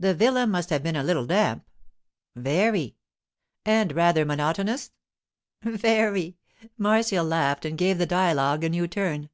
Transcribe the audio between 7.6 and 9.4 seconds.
and gave the dialogue a new turn.